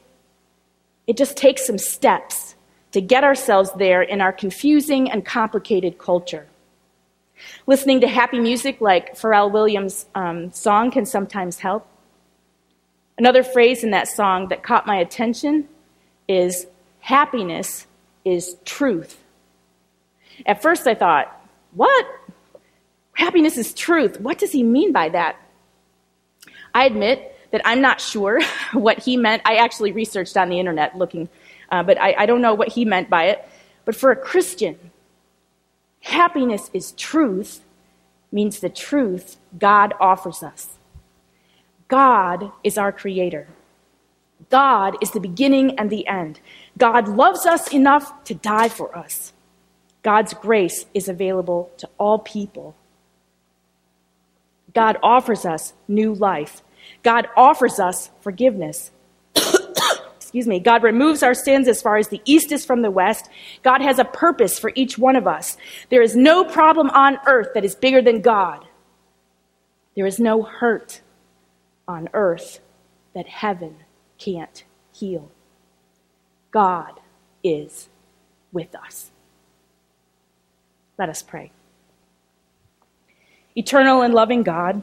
It 1.06 1.16
just 1.16 1.36
takes 1.36 1.66
some 1.66 1.78
steps 1.78 2.54
to 2.92 3.00
get 3.00 3.24
ourselves 3.24 3.70
there 3.76 4.02
in 4.02 4.20
our 4.20 4.32
confusing 4.32 5.10
and 5.10 5.24
complicated 5.24 5.98
culture. 5.98 6.46
Listening 7.66 8.00
to 8.02 8.08
happy 8.08 8.38
music 8.38 8.80
like 8.80 9.16
Pharrell 9.16 9.50
Williams' 9.50 10.06
um, 10.14 10.52
song 10.52 10.90
can 10.90 11.06
sometimes 11.06 11.58
help. 11.58 11.86
Another 13.18 13.42
phrase 13.42 13.84
in 13.84 13.90
that 13.90 14.08
song 14.08 14.48
that 14.48 14.62
caught 14.62 14.86
my 14.86 14.96
attention 14.96 15.68
is 16.28 16.66
happiness 17.00 17.86
is 18.24 18.56
truth. 18.64 19.18
At 20.46 20.62
first 20.62 20.86
I 20.86 20.94
thought, 20.94 21.40
what? 21.72 22.06
Happiness 23.14 23.56
is 23.58 23.74
truth. 23.74 24.20
What 24.20 24.38
does 24.38 24.52
he 24.52 24.62
mean 24.62 24.92
by 24.92 25.10
that? 25.10 25.36
I 26.74 26.86
admit 26.86 27.36
that 27.50 27.60
I'm 27.64 27.80
not 27.80 28.00
sure 28.00 28.40
what 28.72 28.98
he 28.98 29.16
meant. 29.16 29.42
I 29.44 29.56
actually 29.56 29.92
researched 29.92 30.36
on 30.36 30.48
the 30.48 30.58
internet 30.58 30.96
looking, 30.96 31.28
uh, 31.70 31.82
but 31.82 32.00
I, 32.00 32.14
I 32.18 32.26
don't 32.26 32.40
know 32.40 32.54
what 32.54 32.68
he 32.68 32.84
meant 32.84 33.10
by 33.10 33.24
it. 33.24 33.46
But 33.84 33.94
for 33.94 34.10
a 34.10 34.16
Christian, 34.16 34.78
happiness 36.00 36.70
is 36.72 36.92
truth 36.92 37.60
means 38.30 38.60
the 38.60 38.70
truth 38.70 39.36
God 39.58 39.92
offers 40.00 40.42
us. 40.42 40.78
God 41.88 42.52
is 42.64 42.78
our 42.78 42.92
creator. 42.92 43.48
God 44.50 44.96
is 45.00 45.10
the 45.10 45.20
beginning 45.20 45.78
and 45.78 45.90
the 45.90 46.06
end. 46.06 46.40
God 46.78 47.08
loves 47.08 47.46
us 47.46 47.72
enough 47.72 48.24
to 48.24 48.34
die 48.34 48.68
for 48.68 48.96
us. 48.96 49.32
God's 50.02 50.34
grace 50.34 50.86
is 50.94 51.08
available 51.08 51.70
to 51.78 51.88
all 51.98 52.18
people. 52.18 52.74
God 54.74 54.96
offers 55.02 55.44
us 55.44 55.74
new 55.86 56.14
life. 56.14 56.62
God 57.02 57.28
offers 57.36 57.78
us 57.78 58.10
forgiveness. 58.20 58.90
Excuse 60.16 60.46
me. 60.46 60.58
God 60.60 60.82
removes 60.82 61.22
our 61.22 61.34
sins 61.34 61.68
as 61.68 61.82
far 61.82 61.96
as 61.98 62.08
the 62.08 62.22
east 62.24 62.52
is 62.52 62.64
from 62.64 62.82
the 62.82 62.90
west. 62.90 63.28
God 63.62 63.80
has 63.80 63.98
a 63.98 64.04
purpose 64.04 64.58
for 64.58 64.72
each 64.74 64.98
one 64.98 65.14
of 65.14 65.26
us. 65.26 65.56
There 65.90 66.02
is 66.02 66.16
no 66.16 66.44
problem 66.44 66.90
on 66.90 67.18
earth 67.26 67.48
that 67.54 67.64
is 67.64 67.74
bigger 67.74 68.02
than 68.02 68.22
God. 68.22 68.66
There 69.94 70.06
is 70.06 70.18
no 70.18 70.42
hurt 70.42 71.00
on 71.86 72.08
earth 72.12 72.60
that 73.14 73.26
heaven 73.26 73.76
can't 74.18 74.64
heal. 74.92 75.30
God 76.50 77.00
is 77.42 77.88
with 78.52 78.74
us. 78.74 79.10
Let 80.98 81.08
us 81.08 81.22
pray. 81.22 81.50
Eternal 83.56 84.02
and 84.02 84.14
loving 84.14 84.42
God, 84.42 84.82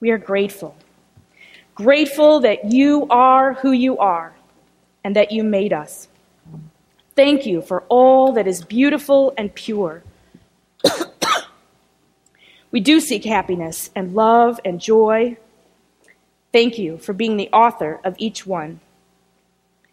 we 0.00 0.10
are 0.10 0.18
grateful. 0.18 0.76
Grateful 1.74 2.40
that 2.40 2.72
you 2.72 3.06
are 3.08 3.54
who 3.54 3.72
you 3.72 3.98
are 3.98 4.34
and 5.04 5.16
that 5.16 5.32
you 5.32 5.42
made 5.42 5.72
us. 5.72 6.08
Thank 7.16 7.44
you 7.46 7.60
for 7.60 7.82
all 7.88 8.32
that 8.32 8.46
is 8.46 8.64
beautiful 8.64 9.34
and 9.36 9.54
pure. 9.54 10.02
we 12.70 12.80
do 12.80 13.00
seek 13.00 13.24
happiness 13.24 13.90
and 13.94 14.14
love 14.14 14.60
and 14.64 14.80
joy 14.80 15.36
Thank 16.52 16.78
you 16.78 16.98
for 16.98 17.12
being 17.12 17.36
the 17.36 17.50
author 17.52 18.00
of 18.04 18.16
each 18.18 18.46
one. 18.46 18.80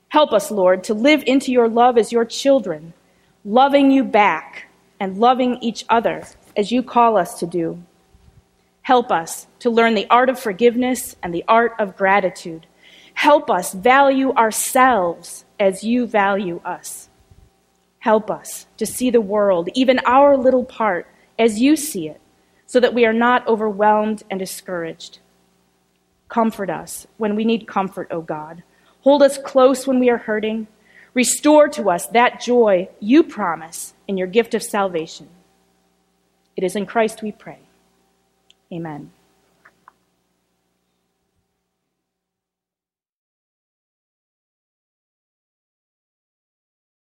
Help 0.10 0.32
us, 0.32 0.50
Lord, 0.50 0.84
to 0.86 0.94
live 0.94 1.24
into 1.28 1.52
your 1.52 1.68
love 1.68 1.98
as 1.98 2.12
your 2.12 2.26
children, 2.26 2.94
loving 3.44 3.92
you 3.92 4.04
back 4.04 4.68
and 5.00 5.18
loving 5.18 5.58
each 5.62 5.86
other 5.90 6.24
as 6.56 6.72
you 6.72 6.82
call 6.82 7.18
us 7.18 7.40
to 7.40 7.46
do. 7.46 7.84
Help 8.82 9.12
us 9.12 9.48
to 9.60 9.70
learn 9.70 9.96
the 9.96 10.08
art 10.10 10.30
of 10.30 10.40
forgiveness 10.40 11.16
and 11.22 11.34
the 11.34 11.44
art 11.48 11.74
of 11.78 11.98
gratitude. 11.98 12.66
Help 13.14 13.50
us 13.50 13.74
value 13.74 14.32
ourselves 14.34 15.44
as 15.60 15.84
you 15.84 16.08
value 16.08 16.62
us. 16.64 17.10
Help 18.00 18.32
us 18.32 18.66
to 18.78 18.86
see 18.86 19.10
the 19.10 19.20
world, 19.20 19.70
even 19.74 20.00
our 20.06 20.38
little 20.38 20.64
part, 20.64 21.06
as 21.38 21.60
you 21.60 21.76
see 21.76 22.08
it, 22.08 22.22
so 22.66 22.80
that 22.80 22.94
we 22.94 23.06
are 23.06 23.14
not 23.14 23.46
overwhelmed 23.48 24.24
and 24.30 24.40
discouraged. 24.40 25.20
Comfort 26.30 26.70
us 26.70 27.08
when 27.18 27.36
we 27.36 27.46
need 27.46 27.68
comfort, 27.68 28.08
O 28.12 28.22
God. 28.22 28.64
Hold 29.02 29.24
us 29.24 29.38
close 29.38 29.88
when 29.88 30.00
we 30.00 30.10
are 30.10 30.18
hurting. 30.18 30.68
Restore 31.14 31.68
to 31.70 31.90
us 31.90 32.08
that 32.08 32.42
joy 32.42 32.90
you 33.00 33.24
promise 33.24 33.94
in 34.08 34.18
your 34.18 34.28
gift 34.28 34.54
of 34.54 34.62
salvation. 34.62 35.30
It 36.56 36.64
is 36.64 36.76
in 36.76 36.86
Christ 36.86 37.22
we 37.22 37.32
pray. 37.32 37.60
Amen. 38.72 39.12